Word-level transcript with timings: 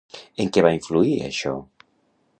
En 0.45 0.49
què 0.55 0.63
va 0.67 0.71
influir 0.77 1.13
això? 1.29 1.55